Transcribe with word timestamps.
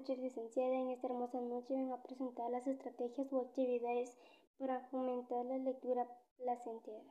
noches, 0.00 0.18
licenciada. 0.18 0.76
En 0.76 0.90
esta 0.90 1.08
hermosa 1.08 1.40
noche 1.42 1.74
vengo 1.74 1.94
a 1.94 2.02
presentar 2.02 2.50
las 2.50 2.66
estrategias 2.66 3.30
o 3.32 3.40
actividades 3.40 4.16
para 4.58 4.80
fomentar 4.88 5.44
la 5.44 5.58
lectura 5.58 6.08
placentera. 6.38 7.04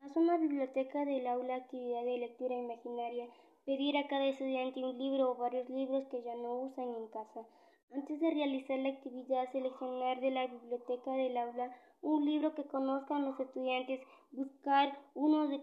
Haz 0.00 0.16
una 0.16 0.38
biblioteca 0.38 1.04
del 1.04 1.26
aula, 1.26 1.56
actividad 1.56 2.02
de 2.02 2.18
lectura 2.18 2.54
imaginaria. 2.54 3.28
Pedir 3.66 3.98
a 3.98 4.08
cada 4.08 4.26
estudiante 4.26 4.82
un 4.82 4.96
libro 4.96 5.32
o 5.32 5.36
varios 5.36 5.68
libros 5.68 6.06
que 6.08 6.22
ya 6.22 6.34
no 6.34 6.60
usan 6.60 6.94
en 6.94 7.08
casa. 7.08 7.46
Antes 7.92 8.20
de 8.20 8.30
realizar 8.30 8.78
la 8.78 8.88
actividad, 8.88 9.52
seleccionar 9.52 10.20
de 10.20 10.30
la 10.30 10.46
biblioteca 10.46 11.12
del 11.12 11.36
aula 11.36 11.76
un 12.00 12.24
libro 12.24 12.54
que 12.54 12.64
conozcan 12.64 13.24
los 13.24 13.38
estudiantes, 13.38 14.00
buscar 14.32 14.98
uno 15.14 15.48
de 15.48 15.60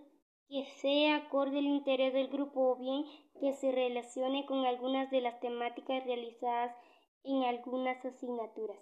que 0.52 0.66
sea 0.82 1.16
acorde 1.16 1.60
al 1.60 1.66
interés 1.66 2.14
del 2.14 2.28
grupo 2.28 2.72
o 2.72 2.76
bien 2.76 3.06
que 3.40 3.54
se 3.54 3.72
relacione 3.72 4.46
con 4.46 4.66
algunas 4.66 5.10
de 5.10 5.22
las 5.22 5.40
temáticas 5.40 6.04
realizadas 6.04 6.76
en 7.24 7.44
algunas 7.44 8.04
asignaturas. 8.04 8.78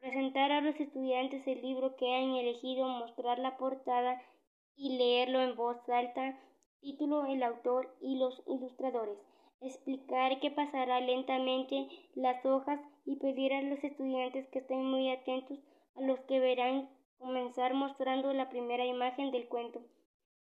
Presentar 0.00 0.50
a 0.50 0.60
los 0.60 0.74
estudiantes 0.80 1.46
el 1.46 1.62
libro 1.62 1.94
que 1.94 2.12
han 2.12 2.34
elegido, 2.34 2.88
mostrar 2.88 3.38
la 3.38 3.56
portada 3.58 4.20
y 4.74 4.98
leerlo 4.98 5.40
en 5.40 5.54
voz 5.54 5.88
alta, 5.88 6.36
título, 6.80 7.26
el 7.26 7.44
autor 7.44 7.94
y 8.00 8.18
los 8.18 8.42
ilustradores. 8.48 9.16
Explicar 9.60 10.40
que 10.40 10.50
pasará 10.50 10.98
lentamente 10.98 11.86
las 12.16 12.44
hojas 12.44 12.80
y 13.04 13.20
pedir 13.20 13.54
a 13.54 13.62
los 13.62 13.84
estudiantes 13.84 14.48
que 14.48 14.58
estén 14.58 14.84
muy 14.84 15.12
atentos 15.12 15.60
a 15.94 16.00
los 16.00 16.18
que 16.22 16.40
verán 16.40 16.90
comenzar 17.18 17.72
mostrando 17.72 18.32
la 18.32 18.50
primera 18.50 18.84
imagen 18.84 19.30
del 19.30 19.46
cuento. 19.46 19.80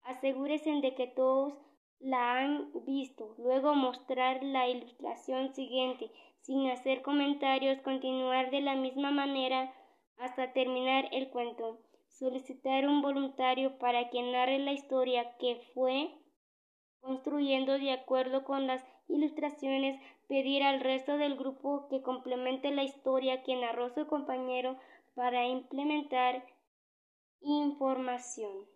Asegúrese 0.04 0.70
de 0.82 0.94
que 0.94 1.06
todos 1.06 1.54
la 1.98 2.38
han 2.38 2.70
visto. 2.84 3.34
Luego 3.38 3.74
mostrar 3.74 4.42
la 4.42 4.68
ilustración 4.68 5.54
siguiente 5.54 6.10
sin 6.40 6.70
hacer 6.70 7.00
comentarios. 7.00 7.80
Continuar 7.80 8.50
de 8.50 8.60
la 8.60 8.74
misma 8.74 9.10
manera 9.10 9.72
hasta 10.18 10.52
terminar 10.52 11.08
el 11.10 11.30
cuento. 11.30 11.80
Solicitar 12.08 12.86
un 12.86 13.00
voluntario 13.00 13.78
para 13.78 14.10
que 14.10 14.22
narre 14.22 14.58
la 14.58 14.72
historia 14.72 15.36
que 15.38 15.56
fue 15.72 16.10
construyendo 17.00 17.78
de 17.78 17.92
acuerdo 17.92 18.44
con 18.44 18.66
las 18.66 18.84
ilustraciones. 19.08 19.98
Pedir 20.28 20.62
al 20.62 20.80
resto 20.80 21.16
del 21.16 21.36
grupo 21.36 21.88
que 21.88 22.02
complemente 22.02 22.70
la 22.70 22.82
historia 22.82 23.42
que 23.42 23.56
narró 23.56 23.88
su 23.88 24.06
compañero 24.06 24.78
para 25.14 25.46
implementar 25.46 26.44
información 27.40 28.73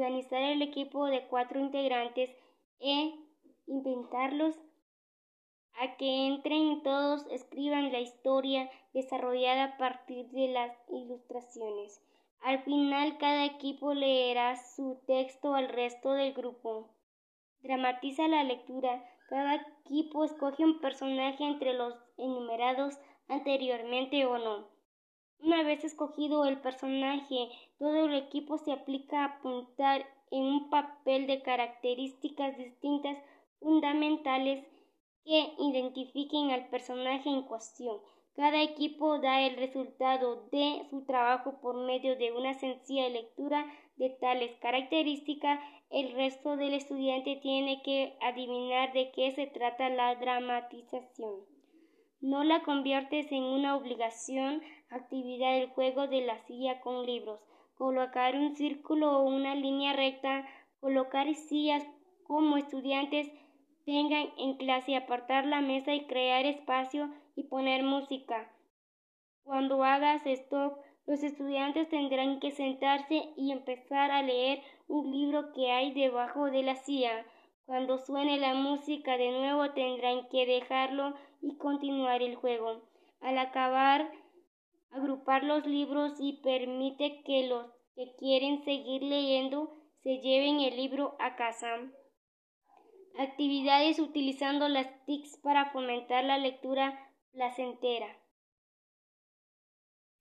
organizar 0.00 0.40
el 0.40 0.62
equipo 0.62 1.06
de 1.06 1.26
cuatro 1.26 1.60
integrantes 1.60 2.30
e 2.78 3.14
inventarlos 3.66 4.58
a 5.74 5.96
que 5.96 6.26
entren 6.26 6.82
todos 6.82 7.26
escriban 7.30 7.92
la 7.92 8.00
historia 8.00 8.70
desarrollada 8.94 9.64
a 9.64 9.76
partir 9.76 10.26
de 10.30 10.48
las 10.48 10.72
ilustraciones. 10.88 12.02
Al 12.40 12.62
final 12.64 13.18
cada 13.18 13.44
equipo 13.44 13.92
leerá 13.92 14.56
su 14.56 15.02
texto 15.06 15.54
al 15.54 15.68
resto 15.68 16.12
del 16.14 16.32
grupo. 16.32 16.88
Dramatiza 17.60 18.26
la 18.26 18.42
lectura. 18.42 19.04
Cada 19.28 19.56
equipo 19.84 20.24
escoge 20.24 20.64
un 20.64 20.80
personaje 20.80 21.44
entre 21.44 21.74
los 21.74 21.94
enumerados 22.16 22.98
anteriormente 23.28 24.24
o 24.24 24.38
no. 24.38 24.69
Una 25.42 25.62
vez 25.62 25.84
escogido 25.84 26.44
el 26.44 26.60
personaje, 26.60 27.48
todo 27.78 28.06
el 28.06 28.14
equipo 28.14 28.58
se 28.58 28.72
aplica 28.72 29.22
a 29.22 29.36
apuntar 29.36 30.06
en 30.30 30.44
un 30.44 30.70
papel 30.70 31.26
de 31.26 31.40
características 31.42 32.58
distintas 32.58 33.16
fundamentales 33.58 34.64
que 35.24 35.52
identifiquen 35.58 36.50
al 36.50 36.68
personaje 36.68 37.30
en 37.30 37.42
cuestión. 37.42 37.98
Cada 38.36 38.62
equipo 38.62 39.18
da 39.18 39.40
el 39.40 39.56
resultado 39.56 40.46
de 40.52 40.86
su 40.90 41.04
trabajo 41.04 41.60
por 41.60 41.74
medio 41.86 42.16
de 42.16 42.32
una 42.32 42.54
sencilla 42.54 43.08
lectura 43.08 43.66
de 43.96 44.10
tales 44.10 44.56
características. 44.60 45.58
El 45.90 46.12
resto 46.12 46.56
del 46.56 46.74
estudiante 46.74 47.36
tiene 47.42 47.82
que 47.82 48.16
adivinar 48.20 48.92
de 48.92 49.10
qué 49.10 49.32
se 49.32 49.46
trata 49.46 49.88
la 49.88 50.14
dramatización. 50.14 51.44
No 52.20 52.44
la 52.44 52.62
conviertes 52.62 53.32
en 53.32 53.42
una 53.42 53.76
obligación 53.76 54.62
actividad 54.90 55.54
del 55.54 55.70
juego 55.70 56.06
de 56.08 56.22
la 56.22 56.38
silla 56.46 56.80
con 56.80 57.06
libros, 57.06 57.40
colocar 57.76 58.36
un 58.36 58.54
círculo 58.56 59.18
o 59.18 59.22
una 59.24 59.54
línea 59.54 59.92
recta, 59.92 60.46
colocar 60.80 61.32
sillas 61.34 61.84
como 62.24 62.56
estudiantes 62.56 63.30
tengan 63.84 64.28
en 64.38 64.56
clase, 64.56 64.96
apartar 64.96 65.46
la 65.46 65.60
mesa 65.60 65.94
y 65.94 66.06
crear 66.06 66.44
espacio 66.46 67.10
y 67.34 67.44
poner 67.44 67.82
música. 67.82 68.52
Cuando 69.42 69.82
hagas 69.82 70.24
esto, 70.26 70.78
los 71.06 71.22
estudiantes 71.22 71.88
tendrán 71.88 72.38
que 72.38 72.50
sentarse 72.52 73.30
y 73.36 73.50
empezar 73.50 74.10
a 74.10 74.22
leer 74.22 74.62
un 74.86 75.10
libro 75.10 75.52
que 75.52 75.72
hay 75.72 75.92
debajo 75.92 76.50
de 76.50 76.62
la 76.62 76.76
silla. 76.76 77.24
Cuando 77.66 77.98
suene 77.98 78.38
la 78.38 78.54
música 78.54 79.16
de 79.16 79.32
nuevo 79.32 79.70
tendrán 79.72 80.28
que 80.28 80.46
dejarlo 80.46 81.14
y 81.40 81.56
continuar 81.56 82.22
el 82.22 82.36
juego. 82.36 82.82
Al 83.20 83.38
acabar, 83.38 84.10
agrupar 84.90 85.44
los 85.44 85.66
libros 85.66 86.14
y 86.18 86.40
permite 86.42 87.22
que 87.24 87.48
los 87.48 87.66
que 87.94 88.14
quieren 88.16 88.64
seguir 88.64 89.02
leyendo 89.02 89.76
se 90.02 90.18
lleven 90.18 90.60
el 90.60 90.76
libro 90.76 91.16
a 91.18 91.36
casa. 91.36 91.68
Actividades 93.18 93.98
utilizando 93.98 94.68
las 94.68 94.86
TICs 95.04 95.38
para 95.38 95.70
fomentar 95.72 96.24
la 96.24 96.38
lectura 96.38 97.12
placentera. 97.32 98.16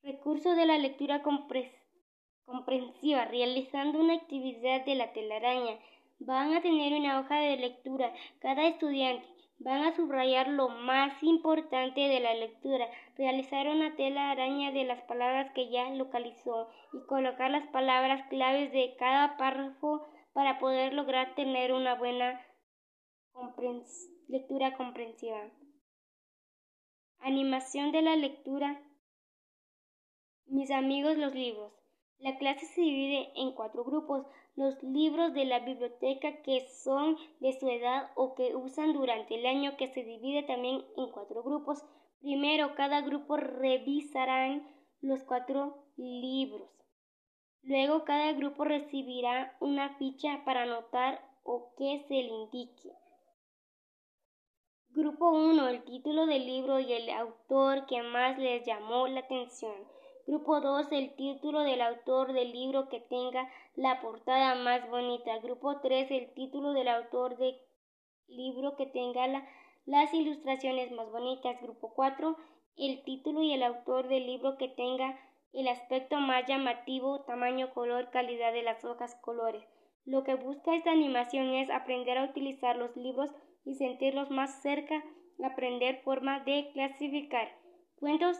Recurso 0.02 0.56
de 0.56 0.66
la 0.66 0.78
lectura 0.78 1.22
comprensiva, 1.22 3.26
realizando 3.26 4.00
una 4.00 4.16
actividad 4.16 4.86
de 4.86 4.96
la 4.96 5.14
telaraña 5.14 5.78
Van 6.22 6.54
a 6.54 6.62
tener 6.62 6.94
una 6.94 7.22
hoja 7.22 7.40
de 7.40 7.56
lectura. 7.56 8.14
Cada 8.40 8.68
estudiante 8.68 9.26
van 9.60 9.84
a 9.84 9.96
subrayar 9.96 10.48
lo 10.48 10.70
más 10.70 11.22
importante 11.22 12.02
de 12.02 12.20
la 12.20 12.34
lectura, 12.34 12.88
realizar 13.18 13.68
una 13.68 13.96
tela 13.96 14.32
araña 14.32 14.72
de 14.72 14.86
las 14.86 15.02
palabras 15.04 15.52
que 15.54 15.70
ya 15.70 15.90
localizó 15.92 16.70
y 16.94 17.06
colocar 17.06 17.52
las 17.52 17.68
palabras 17.68 18.28
claves 18.30 18.72
de 18.72 18.96
cada 18.98 19.38
párrafo 19.38 20.08
para 20.34 20.60
poder 20.60 20.94
lograr 20.94 21.36
tener 21.36 21.74
una 21.74 21.96
buena 21.96 22.42
lectura 24.28 24.76
comprensiva. 24.78 25.52
Animación 27.20 27.92
de 27.92 28.02
la 28.02 28.16
lectura. 28.16 28.82
Mis 30.46 30.72
amigos 30.72 31.18
los 31.18 31.36
libros. 31.36 31.74
La 32.18 32.38
clase 32.38 32.66
se 32.66 32.82
divide 32.82 33.32
en 33.36 33.54
cuatro 33.54 33.84
grupos. 33.84 34.26
Los 34.60 34.84
libros 34.84 35.34
de 35.34 35.46
la 35.46 35.60
biblioteca 35.60 36.42
que 36.42 36.68
son 36.68 37.16
de 37.40 37.58
su 37.58 37.70
edad 37.70 38.12
o 38.16 38.36
que 38.36 38.58
usan 38.58 38.92
durante 38.92 39.36
el 39.36 39.46
año 39.46 39.78
que 39.78 39.88
se 39.88 40.04
divide 40.04 40.44
también 40.44 40.84
en 40.98 41.12
cuatro 41.14 41.44
grupos. 41.44 41.82
Primero, 42.20 42.76
cada 42.76 43.00
grupo 43.00 43.38
revisarán 43.38 44.68
los 45.00 45.24
cuatro 45.24 45.86
libros. 45.96 46.70
Luego, 47.62 48.04
cada 48.04 48.34
grupo 48.34 48.66
recibirá 48.66 49.56
una 49.62 49.96
ficha 49.96 50.44
para 50.44 50.64
anotar 50.64 51.24
o 51.44 51.74
que 51.78 52.04
se 52.10 52.16
le 52.16 52.28
indique. 52.28 52.92
Grupo 54.90 55.30
1. 55.30 55.70
El 55.70 55.86
título 55.86 56.26
del 56.26 56.46
libro 56.46 56.82
y 56.82 56.92
el 56.92 57.10
autor 57.12 57.86
que 57.86 58.04
más 58.04 58.38
les 58.38 58.66
llamó 58.66 59.08
la 59.08 59.22
atención. 59.22 59.88
Grupo 60.30 60.62
2, 60.62 60.92
el 60.92 61.16
título 61.16 61.62
del 61.62 61.82
autor 61.82 62.34
del 62.34 62.52
libro 62.52 62.88
que 62.88 63.00
tenga 63.00 63.50
la 63.76 64.00
portada 64.00 64.54
más 64.54 64.88
bonita. 64.88 65.40
Grupo 65.40 65.80
3, 65.80 66.12
el 66.12 66.32
título 66.36 66.74
del 66.74 66.88
autor 66.88 67.36
del 67.38 67.58
libro 68.28 68.76
que 68.76 68.86
tenga 68.86 69.26
las 69.88 70.14
ilustraciones 70.14 70.92
más 70.92 71.10
bonitas. 71.10 71.60
Grupo 71.64 71.96
4, 71.96 72.38
el 72.78 73.04
título 73.06 73.42
y 73.42 73.54
el 73.54 73.64
autor 73.64 74.08
del 74.08 74.28
libro 74.28 74.56
que 74.60 74.68
tenga 74.68 75.20
el 75.52 75.68
aspecto 75.68 76.18
más 76.18 76.46
llamativo, 76.46 77.22
tamaño, 77.22 77.74
color, 77.74 78.12
calidad 78.12 78.54
de 78.54 78.62
las 78.62 78.86
hojas, 78.86 79.16
colores. 79.24 79.66
Lo 80.06 80.24
que 80.24 80.36
busca 80.36 80.76
esta 80.76 80.92
animación 80.92 81.56
es 81.56 81.72
aprender 81.72 82.20
a 82.20 82.26
utilizar 82.26 82.76
los 82.76 82.96
libros 82.96 83.32
y 83.66 83.74
sentirlos 83.78 84.30
más 84.30 84.62
cerca, 84.62 85.04
aprender 85.44 86.04
forma 86.04 86.42
de 86.42 86.70
clasificar. 86.74 87.50
Cuentos 88.00 88.38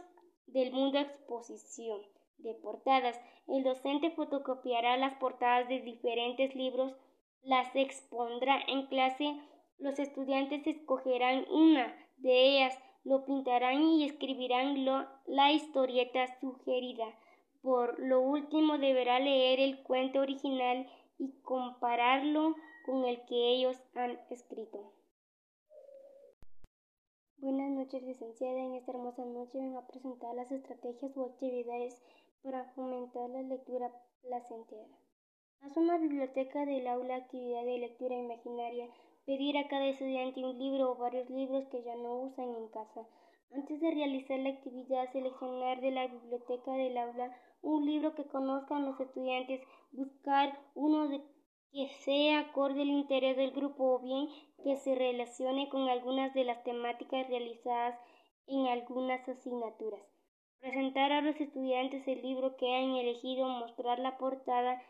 del 0.54 0.72
mundo 0.72 1.00
exposición 1.00 2.02
de 2.38 2.54
portadas. 2.56 3.20
El 3.48 3.64
docente 3.64 4.12
fotocopiará 4.12 4.98
las 4.98 5.16
portadas 5.16 5.68
de 5.68 5.82
diferentes 5.82 6.56
libros, 6.56 6.96
las 7.44 7.76
expondrá 7.76 8.60
en 8.68 8.88
clase, 8.88 9.40
los 9.78 9.98
estudiantes 9.98 10.66
escogerán 10.68 11.46
una 11.50 11.96
de 12.18 12.50
ellas, 12.50 12.78
lo 13.04 13.26
pintarán 13.26 13.82
y 13.82 14.06
escribirán 14.06 14.86
la 15.26 15.52
historieta 15.52 16.28
sugerida. 16.40 17.06
Por 17.62 18.00
lo 18.00 18.22
último 18.22 18.78
deberá 18.78 19.20
leer 19.20 19.60
el 19.60 19.82
cuento 19.84 20.20
original 20.20 20.88
y 21.18 21.32
compararlo 21.42 22.56
con 22.86 23.06
el 23.06 23.26
que 23.26 23.54
ellos 23.54 23.78
han 23.96 24.20
escrito. 24.30 24.94
Buenas 27.42 27.72
noches. 27.72 28.04
licenciada. 28.04 28.60
En 28.60 28.74
esta 28.74 28.92
hermosa 28.92 29.24
noche 29.24 29.60
vengo 29.60 29.80
a 29.80 29.88
presentar 29.88 30.36
las 30.36 30.52
estrategias 30.52 31.16
o 31.16 31.24
actividades 31.24 31.96
para 32.44 32.66
fomentar 32.76 33.30
la 33.30 33.42
lectura 33.44 33.90
placentera. 34.22 34.90
Haz 35.62 35.78
una 35.78 35.98
biblioteca 35.98 36.66
del 36.66 36.86
aula, 36.86 37.16
actividad 37.16 37.64
de 37.64 37.78
lectura 37.78 38.18
imaginaria. 38.18 38.90
Pedir 39.26 39.58
a 39.58 39.70
cada 39.70 39.86
estudiante 39.86 40.44
un 40.44 40.60
libro 40.60 40.92
o 40.92 40.96
varios 40.98 41.30
libros 41.30 41.66
que 41.70 41.82
ya 41.82 41.96
no 41.96 42.24
usan 42.24 42.54
en 42.56 42.68
casa. 42.68 43.08
Antes 43.54 43.80
de 43.80 43.90
realizar 43.90 44.38
la 44.40 44.50
actividad, 44.50 45.10
seleccionar 45.14 45.80
de 45.80 45.92
la 45.92 46.08
biblioteca 46.08 46.74
del 46.74 46.98
aula 46.98 47.34
un 47.62 47.86
libro 47.86 48.16
que 48.16 48.28
conozcan 48.28 48.86
los 48.86 49.00
estudiantes, 49.00 49.62
buscar 49.94 50.60
uno 50.76 51.08
que 51.72 51.88
sea 52.04 52.40
acorde 52.40 52.82
al 52.82 52.90
interés 52.90 53.38
del 53.38 53.52
grupo 53.52 53.96
o 53.96 54.00
bien 54.00 54.28
que 54.64 54.76
se 54.78 54.96
relacione 54.96 55.70
con 55.70 55.88
algunas 55.90 56.34
de 56.34 56.44
las 56.44 56.64
temáticas 56.64 57.28
realizadas 57.30 58.00
en 58.48 58.68
algunas 58.68 59.28
asignaturas. 59.28 60.02
Presentar 60.60 61.12
a 61.12 61.22
los 61.22 61.40
estudiantes 61.40 62.08
el 62.08 62.22
libro 62.22 62.58
que 62.58 62.76
han 62.76 62.96
elegido, 62.96 63.48
mostrar 63.48 64.00
la 64.00 64.18
portada 64.18 64.82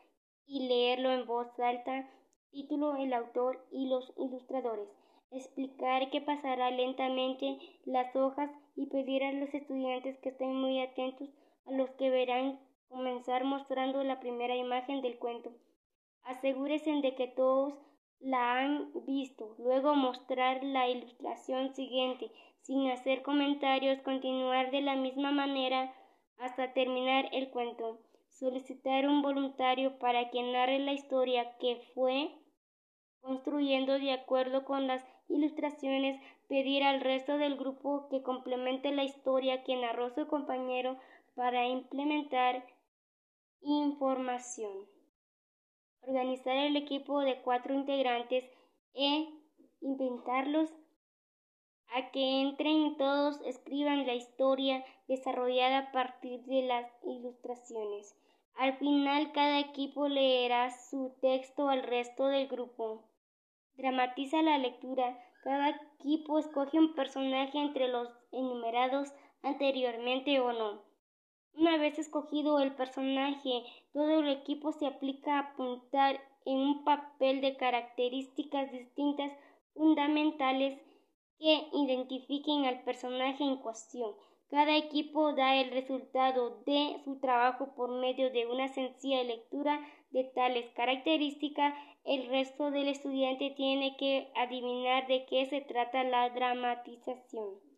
y 0.48 0.68
leerlo 0.68 1.12
en 1.12 1.28
voz 1.28 1.48
alta, 1.60 2.10
título, 2.50 2.96
el 2.96 3.14
autor 3.14 3.68
y 3.72 3.88
los 3.88 4.12
ilustradores. 4.18 4.90
Explicar 5.32 6.10
que 6.10 6.22
pasará 6.22 6.72
lentamente 6.72 7.60
las 7.86 8.16
hojas 8.16 8.50
y 8.76 8.88
pedir 8.88 9.24
a 9.24 9.32
los 9.32 9.54
estudiantes 9.54 10.18
que 10.20 10.30
estén 10.30 10.56
muy 10.56 10.82
atentos 10.82 11.30
a 11.68 11.74
los 11.74 11.92
que 11.92 12.10
verán 12.10 12.60
comenzar 12.88 13.44
mostrando 13.44 14.04
la 14.04 14.20
primera 14.20 14.56
imagen 14.56 15.02
del 15.02 15.20
cuento. 15.20 15.52
Asegúrese 16.24 16.92
de 17.02 17.16
que 17.16 17.28
todos 17.28 17.74
la 18.20 18.60
han 18.60 18.92
visto, 19.06 19.56
luego 19.58 19.96
mostrar 19.96 20.64
la 20.64 20.90
ilustración 20.90 21.74
siguiente, 21.74 22.32
sin 22.62 22.90
hacer 22.90 23.24
comentarios, 23.24 24.02
continuar 24.02 24.72
de 24.72 24.82
la 24.82 24.96
misma 24.96 25.32
manera 25.32 25.94
hasta 26.38 26.74
terminar 26.74 27.30
el 27.32 27.50
cuento. 27.50 28.00
Solicitar 28.30 29.08
un 29.08 29.22
voluntario 29.22 30.00
para 30.00 30.30
que 30.30 30.42
narre 30.44 30.80
la 30.80 30.94
historia 30.94 31.58
que 31.58 31.82
fue 31.94 32.32
construyendo 33.22 34.00
de 34.00 34.14
acuerdo 34.14 34.64
con 34.64 34.88
las 34.88 35.04
ilustraciones, 35.28 36.22
pedir 36.48 36.84
al 36.84 37.02
resto 37.02 37.38
del 37.38 37.58
grupo 37.58 38.08
que 38.10 38.24
complemente 38.24 38.92
la 38.92 39.04
historia 39.04 39.64
que 39.64 39.76
narró 39.76 40.10
su 40.10 40.28
compañero 40.28 40.98
para 41.36 41.68
implementar 41.68 42.66
información. 43.62 44.99
Organizar 46.02 46.56
el 46.58 46.76
equipo 46.76 47.20
de 47.22 47.42
cuatro 47.42 47.74
integrantes 47.74 48.44
e 48.94 49.28
inventarlos 49.82 50.70
a 51.96 52.12
que 52.12 52.42
entren 52.42 52.98
todos 52.98 53.40
escriban 53.46 54.06
la 54.06 54.14
historia 54.14 54.86
desarrollada 55.08 55.80
a 55.80 55.92
partir 55.92 56.42
de 56.46 56.62
las 56.64 56.86
ilustraciones. 57.04 58.16
Al 58.56 58.78
final 58.78 59.32
cada 59.32 59.60
equipo 59.60 60.08
leerá 60.08 60.70
su 60.70 61.16
texto 61.22 61.70
al 61.70 61.84
resto 61.84 62.28
del 62.28 62.48
grupo. 62.48 63.10
Dramatiza 63.76 64.42
la 64.42 64.58
lectura. 64.58 65.18
Cada 65.44 65.70
equipo 66.00 66.38
escoge 66.38 66.78
un 66.78 66.94
personaje 66.94 67.58
entre 67.58 67.88
los 67.88 68.10
enumerados 68.32 69.14
anteriormente 69.42 70.40
o 70.42 70.52
no. 70.52 70.89
Una 71.54 71.78
vez 71.78 72.00
escogido 72.00 72.60
el 72.60 72.76
personaje, 72.76 73.64
todo 73.94 74.22
el 74.22 74.30
equipo 74.30 74.72
se 74.72 74.88
aplica 74.88 75.36
a 75.36 75.52
apuntar 75.52 76.20
en 76.46 76.58
un 76.58 76.84
papel 76.84 77.42
de 77.42 77.58
características 77.58 78.72
distintas 78.72 79.32
fundamentales 79.74 80.80
que 81.38 81.68
identifiquen 81.74 82.66
al 82.66 82.84
personaje 82.84 83.44
en 83.44 83.58
cuestión. 83.58 84.14
Cada 84.50 84.76
equipo 84.76 85.34
da 85.34 85.56
el 85.56 85.70
resultado 85.70 86.62
de 86.66 87.00
su 87.04 87.20
trabajo 87.20 87.76
por 87.76 87.92
medio 87.92 88.32
de 88.32 88.48
una 88.48 88.68
sencilla 88.68 89.24
lectura 89.24 89.80
de 90.10 90.24
tales 90.24 90.70
características. 90.72 91.76
El 92.04 92.28
resto 92.28 92.72
del 92.72 92.88
estudiante 92.88 93.52
tiene 93.52 93.96
que 93.98 94.32
adivinar 94.36 95.08
de 95.08 95.26
qué 95.26 95.46
se 95.46 95.62
trata 95.62 96.04
la 96.04 96.30
dramatización. 96.32 97.69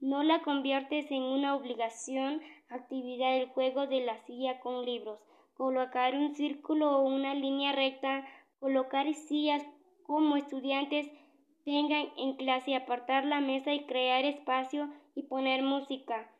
No 0.00 0.22
la 0.22 0.42
conviertes 0.42 1.10
en 1.10 1.22
una 1.22 1.54
obligación, 1.54 2.40
actividad 2.68 3.32
del 3.32 3.48
juego 3.48 3.86
de 3.86 4.04
la 4.04 4.18
silla 4.24 4.60
con 4.60 4.84
libros. 4.84 5.20
Colocar 5.54 6.14
un 6.14 6.34
círculo 6.34 6.98
o 6.98 7.02
una 7.04 7.34
línea 7.34 7.72
recta, 7.72 8.26
colocar 8.58 9.12
sillas 9.14 9.62
como 10.02 10.36
estudiantes 10.36 11.10
tengan 11.64 12.08
en 12.18 12.36
clase, 12.36 12.74
apartar 12.74 13.24
la 13.24 13.40
mesa 13.40 13.72
y 13.72 13.86
crear 13.86 14.24
espacio 14.24 14.90
y 15.14 15.22
poner 15.22 15.62
música. 15.62 16.30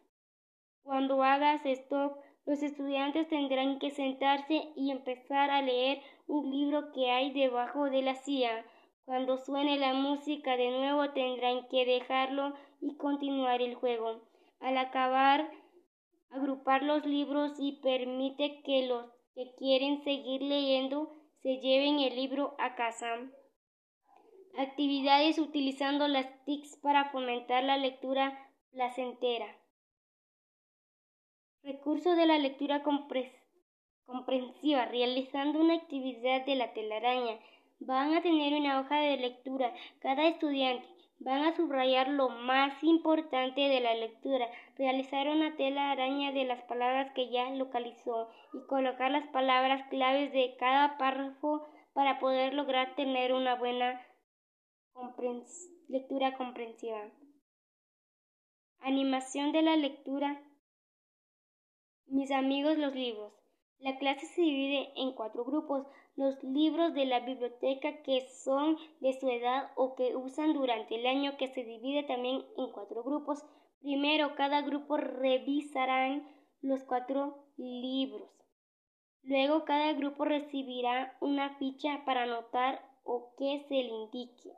Cuando 0.83 1.23
hagas 1.23 1.65
esto, 1.65 2.19
los 2.45 2.62
estudiantes 2.62 3.29
tendrán 3.29 3.79
que 3.79 3.91
sentarse 3.91 4.69
y 4.77 4.91
empezar 4.91 5.51
a 5.51 5.62
leer 5.62 6.03
un 6.27 6.51
libro 6.51 6.93
que 6.93 7.11
hay 7.11 7.33
debajo 7.33 7.89
de 7.89 8.03
la 8.03 8.15
silla. 8.17 8.67
Cuando 9.06 9.39
suene 9.39 9.79
la 9.79 9.95
música 9.95 10.56
de 10.56 10.71
nuevo 10.71 11.11
tendrán 11.11 11.69
que 11.69 11.87
dejarlo 11.87 12.55
y 12.85 12.97
continuar 12.97 13.63
el 13.63 13.75
juego. 13.75 14.21
Al 14.61 14.77
acabar, 14.77 15.51
agrupar 16.31 16.83
los 16.83 17.07
libros 17.07 17.53
y 17.59 17.81
permite 17.81 18.63
que 18.63 18.87
los 18.87 19.07
que 19.35 19.55
quieren 19.57 20.05
seguir 20.05 20.43
leyendo 20.43 21.11
se 21.43 21.61
lleven 21.61 22.01
el 22.01 22.15
libro 22.15 22.55
a 22.59 22.75
casa. 22.75 23.09
Actividades 24.59 25.39
utilizando 25.39 26.07
las 26.09 26.27
TICs 26.45 26.77
para 26.77 27.11
fomentar 27.11 27.65
la 27.65 27.79
lectura 27.79 28.51
placentera. 28.71 29.57
Recurso 31.63 32.15
de 32.15 32.27
la 32.27 32.39
lectura 32.39 32.83
comprensiva. 32.83 34.85
Realizando 34.85 35.59
una 35.59 35.75
actividad 35.75 36.45
de 36.45 36.55
la 36.55 36.75
telaraña. 36.75 37.41
Van 37.81 38.15
a 38.15 38.23
tener 38.23 38.55
una 38.55 38.81
hoja 38.81 39.01
de 39.01 39.17
lectura. 39.17 39.75
Cada 40.01 40.29
estudiante 40.29 40.94
van 41.19 41.45
a 41.45 41.57
subrayar 41.57 42.09
lo 42.09 42.29
más 42.29 42.83
importante 42.83 43.61
de 43.63 43.81
la 43.81 43.95
lectura, 43.95 44.49
realizar 44.77 45.29
una 45.29 45.57
tela 45.57 45.91
araña 45.91 46.33
de 46.33 46.45
las 46.45 46.63
palabras 46.65 47.13
que 47.15 47.31
ya 47.31 47.51
localizó 47.51 48.29
y 48.53 48.67
colocar 48.67 49.11
las 49.11 49.27
palabras 49.29 49.89
claves 49.89 50.33
de 50.33 50.57
cada 50.59 50.99
párrafo 50.99 51.67
para 51.93 52.19
poder 52.19 52.55
lograr 52.55 52.95
tener 52.97 53.33
una 53.33 53.55
buena 53.55 54.05
lectura 55.89 56.37
comprensiva. 56.37 57.11
Animación 58.81 59.53
de 59.53 59.63
la 59.63 59.77
lectura. 59.77 60.43
Mis 62.06 62.31
amigos 62.31 62.77
los 62.77 62.94
libros. 62.94 63.44
La 63.79 63.99
clase 63.99 64.27
se 64.27 64.41
divide 64.41 64.93
en 64.97 65.13
cuatro 65.13 65.45
grupos. 65.45 65.87
Los 66.17 66.43
libros 66.43 66.95
de 66.95 67.07
la 67.07 67.21
biblioteca 67.21 68.03
que 68.03 68.27
son 68.29 68.77
de 69.01 69.13
su 69.19 69.29
edad 69.29 69.73
o 69.77 69.95
que 69.95 70.17
usan 70.17 70.53
durante 70.53 70.95
el 70.95 71.07
año 71.07 71.37
que 71.37 71.49
se 71.49 71.65
divide 71.65 72.05
también 72.05 72.45
en 72.57 72.71
cuatro 72.73 73.03
grupos. 73.03 73.45
Primero, 73.81 74.35
cada 74.37 74.63
grupo 74.63 74.97
revisarán 74.97 76.27
los 76.63 76.83
cuatro 76.85 77.45
libros. 77.57 78.31
Luego, 79.23 79.65
cada 79.65 79.93
grupo 79.93 80.25
recibirá 80.25 81.17
una 81.21 81.57
ficha 81.59 82.03
para 82.05 82.23
anotar 82.23 82.81
o 83.05 83.35
que 83.37 83.65
se 83.69 83.75
le 83.75 83.89
indique. 83.89 84.53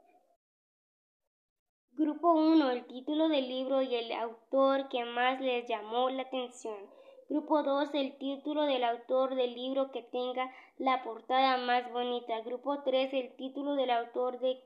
Grupo 1.92 2.32
1. 2.32 2.70
El 2.70 2.86
título 2.86 3.28
del 3.28 3.48
libro 3.48 3.80
y 3.80 3.94
el 3.94 4.12
autor 4.12 4.88
que 4.88 5.04
más 5.04 5.40
les 5.40 5.66
llamó 5.66 6.10
la 6.10 6.22
atención. 6.22 6.95
Grupo 7.28 7.64
2. 7.64 7.92
El 7.94 8.16
título 8.18 8.66
del 8.66 8.84
autor 8.84 9.34
del 9.34 9.52
libro 9.52 9.90
que 9.90 10.02
tenga 10.02 10.48
la 10.78 11.02
portada 11.02 11.56
más 11.56 11.90
bonita. 11.90 12.40
Grupo 12.42 12.84
3. 12.84 13.12
El 13.14 13.34
título 13.34 13.74
del 13.74 13.90
autor 13.90 14.38
del 14.38 14.60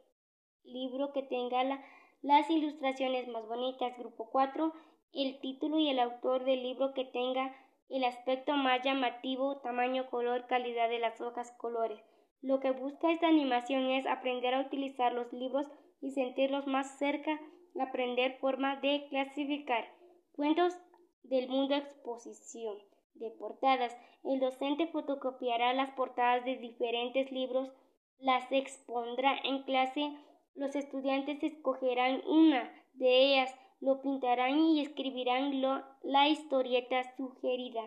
libro 0.64 1.14
que 1.14 1.22
tenga 1.22 1.82
las 2.20 2.50
ilustraciones 2.50 3.28
más 3.28 3.46
bonitas. 3.46 3.96
Grupo 3.96 4.28
4. 4.30 4.74
El 5.14 5.40
título 5.40 5.78
y 5.78 5.88
el 5.88 6.00
autor 6.00 6.44
del 6.44 6.62
libro 6.62 6.92
que 6.92 7.06
tenga 7.06 7.56
el 7.88 8.04
aspecto 8.04 8.52
más 8.52 8.82
llamativo, 8.84 9.56
tamaño, 9.62 10.10
color, 10.10 10.46
calidad 10.46 10.90
de 10.90 10.98
las 10.98 11.18
hojas, 11.22 11.52
colores. 11.52 12.02
Lo 12.42 12.60
que 12.60 12.72
busca 12.72 13.10
esta 13.10 13.28
animación 13.28 13.90
es 13.90 14.06
aprender 14.06 14.54
a 14.54 14.60
utilizar 14.60 15.14
los 15.14 15.32
libros 15.32 15.66
y 16.02 16.10
sentirlos 16.10 16.66
más 16.66 16.98
cerca, 16.98 17.40
aprender 17.80 18.36
forma 18.38 18.76
de 18.76 19.06
clasificar. 19.08 19.88
Cuentos 20.36 20.78
del 21.22 21.48
mundo 21.48 21.74
exposición 21.74 22.76
de 23.14 23.30
portadas. 23.30 23.96
El 24.24 24.40
docente 24.40 24.86
fotocopiará 24.88 25.72
las 25.74 25.90
portadas 25.92 26.44
de 26.44 26.56
diferentes 26.56 27.30
libros, 27.30 27.70
las 28.18 28.50
expondrá 28.52 29.36
en 29.44 29.62
clase. 29.62 30.12
Los 30.54 30.74
estudiantes 30.74 31.42
escogerán 31.42 32.22
una 32.26 32.72
de 32.94 33.24
ellas, 33.24 33.54
lo 33.80 34.02
pintarán 34.02 34.58
y 34.58 34.80
escribirán 34.80 35.60
la 36.02 36.28
historieta 36.28 37.02
sugerida. 37.16 37.82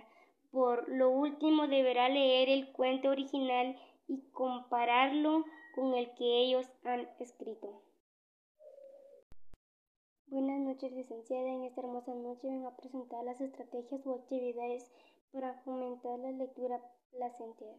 Por 0.51 0.87
lo 0.89 1.09
último 1.09 1.67
deberá 1.67 2.09
leer 2.09 2.49
el 2.49 2.71
cuento 2.71 3.09
original 3.09 3.77
y 4.07 4.21
compararlo 4.31 5.45
con 5.75 5.95
el 5.95 6.13
que 6.15 6.43
ellos 6.43 6.67
han 6.83 7.07
escrito. 7.19 7.81
Buenas 10.33 10.61
noches. 10.61 10.91
licenciada. 10.91 11.47
En 11.47 11.63
esta 11.63 11.81
hermosa 11.81 12.15
noche 12.15 12.47
vengo 12.47 12.67
a 12.67 12.75
presentar 12.75 13.23
las 13.23 13.39
estrategias 13.39 14.03
o 14.07 14.15
actividades 14.15 14.91
para 15.31 15.61
fomentar 15.61 16.17
la 16.17 16.31
lectura 16.31 16.81
placentera. 17.11 17.77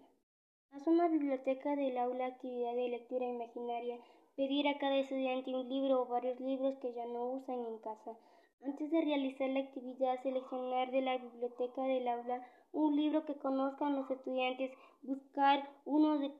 Haz 0.70 0.86
una 0.86 1.08
biblioteca 1.08 1.74
del 1.74 1.98
aula, 1.98 2.26
actividad 2.26 2.76
de 2.76 2.90
lectura 2.90 3.26
imaginaria. 3.26 3.98
Pedir 4.36 4.68
a 4.68 4.78
cada 4.78 4.94
estudiante 4.98 5.52
un 5.52 5.68
libro 5.68 6.02
o 6.02 6.06
varios 6.06 6.38
libros 6.38 6.78
que 6.78 6.94
ya 6.94 7.04
no 7.06 7.24
usan 7.32 7.58
en 7.58 7.78
casa. 7.78 8.16
Antes 8.62 8.88
de 8.92 9.00
realizar 9.00 9.48
la 9.48 9.58
actividad, 9.58 10.22
seleccionar 10.22 10.92
de 10.92 11.02
la 11.02 11.18
biblioteca 11.18 11.82
del 11.82 12.06
aula 12.06 12.46
un 12.70 12.94
libro 12.94 13.24
que 13.24 13.34
conozcan 13.34 13.96
los 13.96 14.08
estudiantes, 14.08 14.70
buscar 15.02 15.68
uno 15.86 16.20
de 16.20 16.30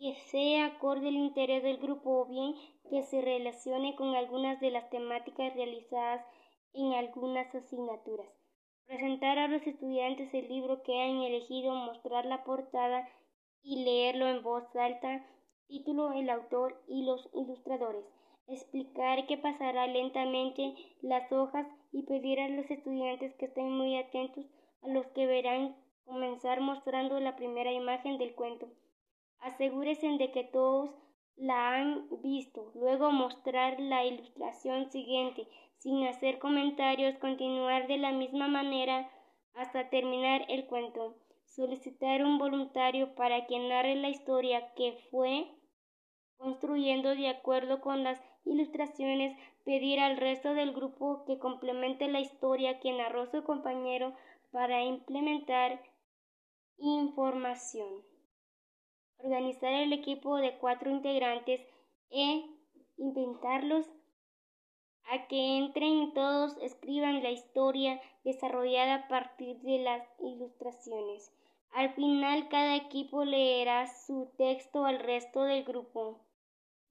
que 0.00 0.14
sea 0.30 0.64
acorde 0.64 1.08
al 1.08 1.14
interés 1.14 1.62
del 1.62 1.76
grupo 1.76 2.22
o 2.22 2.24
bien 2.24 2.54
que 2.88 3.02
se 3.02 3.20
relacione 3.20 3.94
con 3.96 4.16
algunas 4.16 4.58
de 4.58 4.70
las 4.70 4.88
temáticas 4.88 5.54
realizadas 5.54 6.24
en 6.72 6.94
algunas 6.94 7.54
asignaturas. 7.54 8.26
Presentar 8.86 9.38
a 9.38 9.46
los 9.46 9.64
estudiantes 9.66 10.32
el 10.32 10.48
libro 10.48 10.82
que 10.84 11.02
han 11.02 11.20
elegido, 11.20 11.74
mostrar 11.74 12.24
la 12.24 12.44
portada 12.44 13.06
y 13.62 13.84
leerlo 13.84 14.26
en 14.26 14.42
voz 14.42 14.64
alta, 14.74 15.26
título, 15.68 16.12
el 16.12 16.30
autor 16.30 16.82
y 16.88 17.04
los 17.04 17.28
ilustradores. 17.34 18.06
Explicar 18.46 19.26
que 19.26 19.36
pasará 19.36 19.86
lentamente 19.86 20.76
las 21.02 21.30
hojas 21.30 21.66
y 21.92 22.04
pedir 22.04 22.40
a 22.40 22.48
los 22.48 22.70
estudiantes 22.70 23.34
que 23.34 23.44
estén 23.44 23.70
muy 23.70 23.98
atentos 23.98 24.46
a 24.82 24.88
los 24.88 25.06
que 25.08 25.26
verán 25.26 25.76
comenzar 26.06 26.62
mostrando 26.62 27.20
la 27.20 27.36
primera 27.36 27.70
imagen 27.70 28.16
del 28.16 28.34
cuento. 28.34 28.66
Asegúrese 29.40 30.06
de 30.18 30.30
que 30.32 30.44
todos 30.44 30.90
la 31.36 31.74
han 31.74 32.06
visto. 32.22 32.70
Luego 32.74 33.10
mostrar 33.10 33.80
la 33.80 34.04
ilustración 34.04 34.90
siguiente 34.90 35.48
sin 35.78 36.06
hacer 36.06 36.38
comentarios. 36.38 37.16
Continuar 37.16 37.86
de 37.86 37.96
la 37.96 38.12
misma 38.12 38.48
manera 38.48 39.10
hasta 39.54 39.88
terminar 39.88 40.44
el 40.48 40.66
cuento. 40.66 41.16
Solicitar 41.46 42.22
un 42.22 42.38
voluntario 42.38 43.14
para 43.14 43.46
que 43.46 43.58
narre 43.58 43.96
la 43.96 44.10
historia 44.10 44.72
que 44.74 44.92
fue 45.10 45.46
construyendo 46.36 47.14
de 47.14 47.28
acuerdo 47.28 47.80
con 47.80 48.04
las 48.04 48.20
ilustraciones. 48.44 49.36
Pedir 49.64 50.00
al 50.00 50.18
resto 50.18 50.52
del 50.54 50.72
grupo 50.72 51.24
que 51.24 51.38
complemente 51.38 52.08
la 52.08 52.20
historia 52.20 52.78
que 52.80 52.92
narró 52.92 53.26
su 53.26 53.42
compañero 53.42 54.14
para 54.50 54.84
implementar 54.84 55.82
información 56.76 58.09
organizar 59.22 59.72
el 59.72 59.92
equipo 59.92 60.36
de 60.36 60.56
cuatro 60.58 60.90
integrantes 60.90 61.60
e 62.10 62.44
inventarlos 62.98 63.86
a 65.10 65.26
que 65.26 65.58
entren 65.58 66.12
todos 66.14 66.56
escriban 66.62 67.22
la 67.22 67.30
historia 67.30 68.00
desarrollada 68.24 68.94
a 68.94 69.08
partir 69.08 69.58
de 69.60 69.78
las 69.80 70.06
ilustraciones. 70.20 71.32
Al 71.72 71.94
final 71.94 72.48
cada 72.48 72.76
equipo 72.76 73.24
leerá 73.24 73.86
su 73.86 74.30
texto 74.36 74.84
al 74.84 75.00
resto 75.00 75.44
del 75.44 75.64
grupo. 75.64 76.20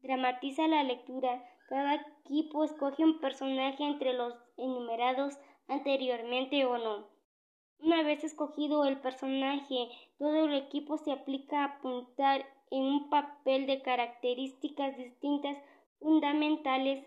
Dramatiza 0.02 0.68
la 0.68 0.84
lectura. 0.84 1.44
Cada 1.68 1.96
equipo 2.24 2.64
escoge 2.64 3.04
un 3.04 3.20
personaje 3.20 3.84
entre 3.84 4.14
los 4.14 4.34
enumerados 4.58 5.38
anteriormente 5.68 6.66
o 6.66 6.78
no. 6.78 7.19
Una 7.82 8.04
vez 8.04 8.24
escogido 8.24 8.84
el 8.86 9.00
personaje, 9.00 9.90
todo 10.18 10.46
el 10.46 10.54
equipo 10.54 10.98
se 10.98 11.14
aplica 11.14 11.62
a 11.62 11.78
apuntar 11.78 12.46
en 12.72 12.84
un 12.84 13.10
papel 13.10 13.68
de 13.68 13.82
características 13.82 14.98
distintas 14.98 15.58
fundamentales 16.00 17.06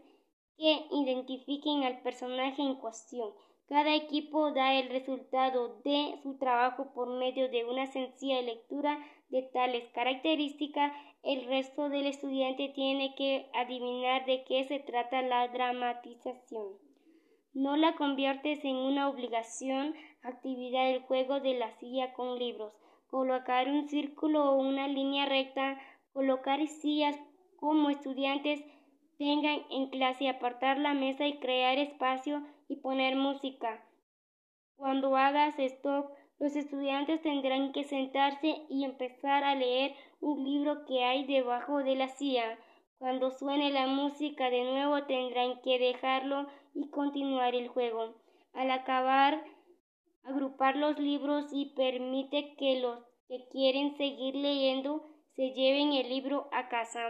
que 0.56 0.86
identifiquen 0.90 1.84
al 1.84 2.00
personaje 2.00 2.62
en 2.62 2.76
cuestión. 2.76 3.32
Cada 3.68 3.94
equipo 3.94 4.52
da 4.52 4.74
el 4.74 4.88
resultado 4.88 5.80
de 5.84 6.18
su 6.22 6.38
trabajo 6.38 6.92
por 6.94 7.08
medio 7.08 7.48
de 7.48 7.64
una 7.64 7.86
sencilla 7.86 8.40
lectura 8.42 8.98
de 9.28 9.42
tales 9.42 9.88
características. 9.92 10.92
El 11.22 11.44
resto 11.46 11.88
del 11.88 12.06
estudiante 12.06 12.70
tiene 12.74 13.14
que 13.14 13.50
adivinar 13.54 14.26
de 14.26 14.44
qué 14.44 14.64
se 14.64 14.80
trata 14.80 15.22
la 15.22 15.48
dramatización. 15.48 16.91
No 17.54 17.76
la 17.76 17.94
conviertes 17.96 18.64
en 18.64 18.76
una 18.76 19.08
obligación 19.08 19.94
actividad 20.22 20.86
del 20.86 21.02
juego 21.02 21.40
de 21.40 21.54
la 21.54 21.70
silla 21.72 22.14
con 22.14 22.38
libros, 22.38 22.72
colocar 23.08 23.68
un 23.68 23.88
círculo 23.88 24.52
o 24.52 24.56
una 24.56 24.88
línea 24.88 25.26
recta, 25.26 25.78
colocar 26.12 26.66
sillas 26.66 27.16
como 27.56 27.90
estudiantes 27.90 28.64
tengan 29.18 29.60
en 29.70 29.90
clase, 29.90 30.28
apartar 30.28 30.78
la 30.78 30.94
mesa 30.94 31.26
y 31.26 31.38
crear 31.38 31.78
espacio 31.78 32.42
y 32.68 32.76
poner 32.76 33.16
música. 33.16 33.84
Cuando 34.76 35.16
hagas 35.16 35.58
esto, 35.58 36.10
los 36.38 36.56
estudiantes 36.56 37.22
tendrán 37.22 37.72
que 37.72 37.84
sentarse 37.84 38.62
y 38.68 38.84
empezar 38.84 39.44
a 39.44 39.54
leer 39.54 39.94
un 40.20 40.42
libro 40.42 40.84
que 40.86 41.04
hay 41.04 41.24
debajo 41.24 41.84
de 41.84 41.94
la 41.94 42.08
silla. 42.08 42.58
Cuando 43.02 43.32
suene 43.32 43.72
la 43.72 43.88
música 43.88 44.48
de 44.48 44.62
nuevo 44.62 45.02
tendrán 45.06 45.60
que 45.62 45.80
dejarlo 45.80 46.46
y 46.72 46.88
continuar 46.90 47.56
el 47.56 47.66
juego. 47.66 48.14
Al 48.52 48.70
acabar 48.70 49.44
agrupar 50.22 50.76
los 50.76 51.00
libros 51.00 51.46
y 51.50 51.74
permite 51.74 52.54
que 52.54 52.78
los 52.78 53.00
que 53.26 53.48
quieren 53.50 53.96
seguir 53.96 54.36
leyendo 54.36 55.04
se 55.34 55.50
lleven 55.50 55.94
el 55.94 56.10
libro 56.10 56.48
a 56.52 56.68
casa. 56.68 57.00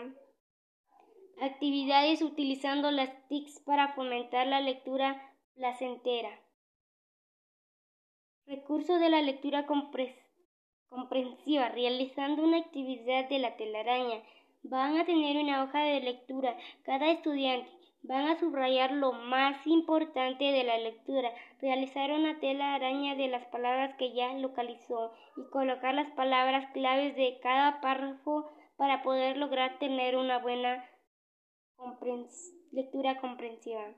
Actividades 1.42 2.22
utilizando 2.22 2.90
las 2.90 3.10
TICs 3.28 3.60
para 3.60 3.92
fomentar 3.92 4.46
la 4.46 4.62
lectura 4.62 5.36
placentera. 5.56 6.40
Recurso 8.46 8.98
de 8.98 9.10
la 9.10 9.20
lectura 9.20 9.66
comprensiva. 9.66 11.68
Realizando 11.68 12.44
una 12.44 12.60
actividad 12.60 13.28
de 13.28 13.40
la 13.40 13.58
telaraña. 13.58 14.22
Van 14.62 14.98
a 14.98 15.04
tener 15.04 15.36
una 15.36 15.64
hoja 15.64 15.80
de 15.80 16.00
lectura 16.00 16.56
cada 16.84 17.10
estudiante 17.10 17.70
Van 18.04 18.26
a 18.26 18.38
subrayar 18.38 18.90
lo 18.90 19.12
más 19.12 19.64
importante 19.64 20.44
de 20.44 20.64
la 20.64 20.76
lectura, 20.76 21.32
realizar 21.60 22.10
una 22.10 22.40
tela 22.40 22.74
araña 22.74 23.14
de 23.14 23.28
las 23.28 23.46
palabras 23.46 23.94
que 23.96 24.12
ya 24.12 24.32
localizó 24.34 25.12
y 25.36 25.48
colocar 25.50 25.94
las 25.94 26.10
palabras 26.10 26.68
claves 26.72 27.14
de 27.14 27.38
cada 27.40 27.80
párrafo 27.80 28.50
para 28.76 29.04
poder 29.04 29.36
lograr 29.36 29.78
tener 29.78 30.16
una 30.16 30.38
buena 30.38 30.84
lectura 32.72 33.20
comprensiva. 33.20 33.94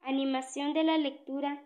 Animación 0.00 0.72
de 0.72 0.84
la 0.84 0.96
lectura. 0.96 1.62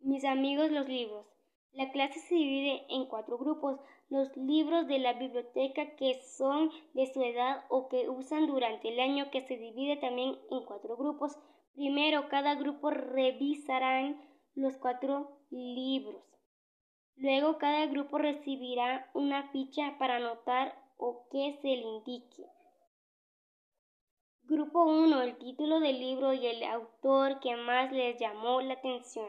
Mis 0.00 0.24
amigos 0.24 0.70
los 0.70 0.88
libros. 0.88 1.26
La 1.72 1.90
clase 1.90 2.18
se 2.20 2.34
divide 2.34 2.84
en 2.90 3.06
cuatro 3.06 3.38
grupos. 3.38 3.80
Los 4.10 4.36
libros 4.36 4.86
de 4.88 4.98
la 4.98 5.14
biblioteca 5.14 5.96
que 5.96 6.20
son 6.36 6.70
de 6.92 7.06
su 7.06 7.22
edad 7.22 7.64
o 7.70 7.88
que 7.88 8.10
usan 8.10 8.46
durante 8.46 8.90
el 8.90 9.00
año 9.00 9.30
que 9.30 9.40
se 9.40 9.56
divide 9.56 9.96
también 9.96 10.38
en 10.50 10.64
cuatro 10.64 10.96
grupos. 10.96 11.38
Primero, 11.74 12.28
cada 12.28 12.54
grupo 12.56 12.90
revisarán 12.90 14.20
los 14.54 14.76
cuatro 14.76 15.38
libros. 15.50 16.22
Luego, 17.16 17.56
cada 17.56 17.86
grupo 17.86 18.18
recibirá 18.18 19.10
una 19.14 19.50
ficha 19.50 19.96
para 19.98 20.16
anotar 20.16 20.76
o 20.98 21.26
que 21.30 21.58
se 21.62 21.68
le 21.68 21.82
indique. 21.82 22.44
Grupo 24.42 24.84
1. 24.84 25.22
El 25.22 25.38
título 25.38 25.80
del 25.80 25.98
libro 25.98 26.34
y 26.34 26.46
el 26.46 26.62
autor 26.64 27.40
que 27.40 27.56
más 27.56 27.90
les 27.92 28.18
llamó 28.20 28.60
la 28.60 28.74
atención. 28.74 29.28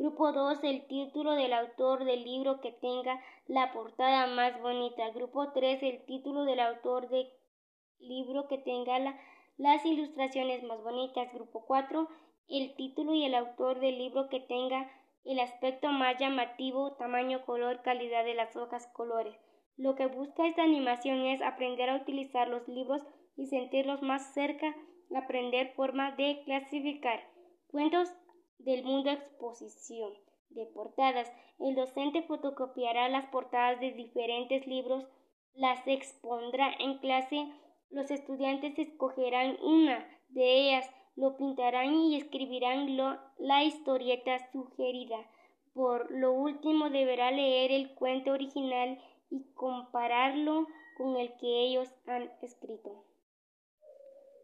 Grupo 0.00 0.32
2, 0.32 0.64
el 0.64 0.86
título 0.86 1.32
del 1.32 1.52
autor 1.52 2.06
del 2.06 2.24
libro 2.24 2.62
que 2.62 2.72
tenga 2.72 3.20
la 3.46 3.70
portada 3.70 4.26
más 4.28 4.58
bonita. 4.62 5.10
Grupo 5.10 5.52
3, 5.52 5.82
el 5.82 6.06
título 6.06 6.44
del 6.44 6.58
autor 6.58 7.10
del 7.10 7.28
libro 7.98 8.48
que 8.48 8.56
tenga 8.56 8.98
las 9.58 9.84
ilustraciones 9.84 10.62
más 10.62 10.82
bonitas. 10.82 11.30
Grupo 11.34 11.66
4, 11.66 12.08
el 12.48 12.74
título 12.76 13.12
y 13.12 13.26
el 13.26 13.34
autor 13.34 13.78
del 13.80 13.98
libro 13.98 14.30
que 14.30 14.40
tenga 14.40 14.90
el 15.26 15.38
aspecto 15.38 15.88
más 15.88 16.16
llamativo, 16.18 16.92
tamaño, 16.92 17.44
color, 17.44 17.82
calidad 17.82 18.24
de 18.24 18.32
las 18.32 18.56
hojas, 18.56 18.86
colores. 18.94 19.36
Lo 19.76 19.96
que 19.96 20.06
busca 20.06 20.46
esta 20.46 20.62
animación 20.62 21.26
es 21.26 21.42
aprender 21.42 21.90
a 21.90 21.96
utilizar 21.96 22.48
los 22.48 22.66
libros 22.68 23.02
y 23.36 23.48
sentirlos 23.48 24.00
más 24.00 24.32
cerca, 24.32 24.74
aprender 25.14 25.74
forma 25.74 26.12
de 26.12 26.40
clasificar. 26.46 27.20
Cuentos 27.70 28.08
del 28.64 28.84
mundo 28.84 29.10
exposición 29.10 30.12
de 30.50 30.66
portadas. 30.66 31.30
El 31.58 31.74
docente 31.74 32.22
fotocopiará 32.22 33.08
las 33.08 33.26
portadas 33.26 33.80
de 33.80 33.92
diferentes 33.92 34.66
libros, 34.66 35.04
las 35.54 35.86
expondrá 35.86 36.72
en 36.78 36.98
clase, 36.98 37.48
los 37.90 38.10
estudiantes 38.10 38.78
escogerán 38.78 39.56
una 39.62 40.06
de 40.28 40.60
ellas, 40.60 40.88
lo 41.16 41.36
pintarán 41.36 41.94
y 41.94 42.16
escribirán 42.16 42.96
la 43.38 43.64
historieta 43.64 44.38
sugerida. 44.52 45.18
Por 45.74 46.10
lo 46.10 46.32
último 46.32 46.90
deberá 46.90 47.30
leer 47.30 47.72
el 47.72 47.94
cuento 47.94 48.32
original 48.32 48.98
y 49.30 49.44
compararlo 49.54 50.66
con 50.96 51.16
el 51.16 51.36
que 51.36 51.66
ellos 51.66 51.88
han 52.06 52.30
escrito. 52.42 53.04